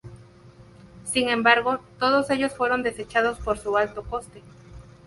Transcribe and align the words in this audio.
Sin 1.05 1.29
embargo, 1.29 1.79
todos 1.99 2.31
ellos 2.31 2.53
fueron 2.55 2.81
desechados 2.81 3.37
por 3.37 3.59
su 3.59 3.77
alto 3.77 4.01
coste. 4.01 4.41